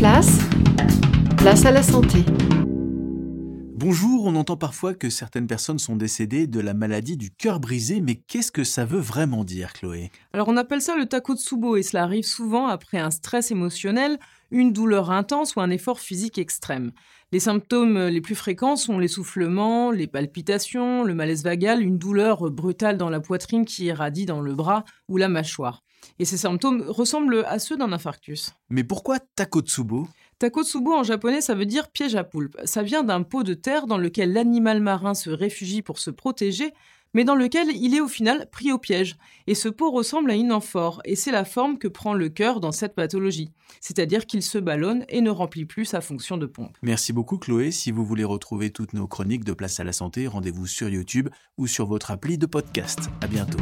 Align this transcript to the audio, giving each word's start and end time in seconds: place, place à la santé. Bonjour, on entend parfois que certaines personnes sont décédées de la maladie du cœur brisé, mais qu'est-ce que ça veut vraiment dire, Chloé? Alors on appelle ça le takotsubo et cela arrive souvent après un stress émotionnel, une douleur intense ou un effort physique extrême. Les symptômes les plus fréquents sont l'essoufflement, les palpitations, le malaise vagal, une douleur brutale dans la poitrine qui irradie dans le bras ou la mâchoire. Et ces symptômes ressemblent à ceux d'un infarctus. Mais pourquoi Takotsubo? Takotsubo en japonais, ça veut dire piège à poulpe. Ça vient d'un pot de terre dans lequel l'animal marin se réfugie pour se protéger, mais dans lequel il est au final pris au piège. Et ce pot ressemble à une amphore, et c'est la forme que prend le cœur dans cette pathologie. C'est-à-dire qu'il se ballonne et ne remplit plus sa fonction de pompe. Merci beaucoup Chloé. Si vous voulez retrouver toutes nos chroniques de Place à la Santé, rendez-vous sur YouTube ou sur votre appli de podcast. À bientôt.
place, 0.00 0.38
place 1.36 1.66
à 1.66 1.72
la 1.72 1.82
santé. 1.82 2.24
Bonjour, 3.90 4.26
on 4.26 4.36
entend 4.36 4.56
parfois 4.56 4.94
que 4.94 5.10
certaines 5.10 5.48
personnes 5.48 5.80
sont 5.80 5.96
décédées 5.96 6.46
de 6.46 6.60
la 6.60 6.74
maladie 6.74 7.16
du 7.16 7.32
cœur 7.32 7.58
brisé, 7.58 8.00
mais 8.00 8.14
qu'est-ce 8.14 8.52
que 8.52 8.62
ça 8.62 8.84
veut 8.84 9.00
vraiment 9.00 9.42
dire, 9.42 9.72
Chloé? 9.72 10.12
Alors 10.32 10.46
on 10.46 10.56
appelle 10.56 10.80
ça 10.80 10.94
le 10.94 11.06
takotsubo 11.06 11.74
et 11.74 11.82
cela 11.82 12.04
arrive 12.04 12.22
souvent 12.22 12.68
après 12.68 12.98
un 12.98 13.10
stress 13.10 13.50
émotionnel, 13.50 14.20
une 14.52 14.72
douleur 14.72 15.10
intense 15.10 15.56
ou 15.56 15.60
un 15.60 15.70
effort 15.70 15.98
physique 15.98 16.38
extrême. 16.38 16.92
Les 17.32 17.40
symptômes 17.40 17.98
les 17.98 18.20
plus 18.20 18.36
fréquents 18.36 18.76
sont 18.76 18.96
l'essoufflement, 18.96 19.90
les 19.90 20.06
palpitations, 20.06 21.02
le 21.02 21.14
malaise 21.14 21.42
vagal, 21.42 21.82
une 21.82 21.98
douleur 21.98 22.48
brutale 22.48 22.96
dans 22.96 23.10
la 23.10 23.18
poitrine 23.18 23.64
qui 23.64 23.86
irradie 23.86 24.24
dans 24.24 24.40
le 24.40 24.54
bras 24.54 24.84
ou 25.08 25.16
la 25.16 25.28
mâchoire. 25.28 25.82
Et 26.20 26.24
ces 26.24 26.36
symptômes 26.36 26.84
ressemblent 26.86 27.44
à 27.48 27.58
ceux 27.58 27.76
d'un 27.76 27.92
infarctus. 27.92 28.52
Mais 28.70 28.84
pourquoi 28.84 29.18
Takotsubo? 29.18 30.06
Takotsubo 30.40 30.94
en 30.94 31.02
japonais, 31.02 31.42
ça 31.42 31.54
veut 31.54 31.66
dire 31.66 31.88
piège 31.88 32.16
à 32.16 32.24
poulpe. 32.24 32.56
Ça 32.64 32.82
vient 32.82 33.04
d'un 33.04 33.22
pot 33.22 33.42
de 33.42 33.52
terre 33.52 33.86
dans 33.86 33.98
lequel 33.98 34.32
l'animal 34.32 34.80
marin 34.80 35.12
se 35.12 35.28
réfugie 35.28 35.82
pour 35.82 35.98
se 35.98 36.10
protéger, 36.10 36.72
mais 37.12 37.24
dans 37.24 37.34
lequel 37.34 37.68
il 37.76 37.94
est 37.94 38.00
au 38.00 38.08
final 38.08 38.48
pris 38.50 38.72
au 38.72 38.78
piège. 38.78 39.18
Et 39.46 39.54
ce 39.54 39.68
pot 39.68 39.90
ressemble 39.90 40.30
à 40.30 40.34
une 40.34 40.50
amphore, 40.50 41.02
et 41.04 41.14
c'est 41.14 41.30
la 41.30 41.44
forme 41.44 41.76
que 41.76 41.88
prend 41.88 42.14
le 42.14 42.30
cœur 42.30 42.60
dans 42.60 42.72
cette 42.72 42.94
pathologie. 42.94 43.52
C'est-à-dire 43.82 44.24
qu'il 44.24 44.42
se 44.42 44.56
ballonne 44.56 45.04
et 45.10 45.20
ne 45.20 45.28
remplit 45.28 45.66
plus 45.66 45.84
sa 45.84 46.00
fonction 46.00 46.38
de 46.38 46.46
pompe. 46.46 46.78
Merci 46.80 47.12
beaucoup 47.12 47.36
Chloé. 47.36 47.70
Si 47.70 47.90
vous 47.90 48.06
voulez 48.06 48.24
retrouver 48.24 48.70
toutes 48.70 48.94
nos 48.94 49.06
chroniques 49.06 49.44
de 49.44 49.52
Place 49.52 49.78
à 49.78 49.84
la 49.84 49.92
Santé, 49.92 50.26
rendez-vous 50.26 50.66
sur 50.66 50.88
YouTube 50.88 51.28
ou 51.58 51.66
sur 51.66 51.84
votre 51.84 52.12
appli 52.12 52.38
de 52.38 52.46
podcast. 52.46 53.10
À 53.20 53.26
bientôt. 53.26 53.58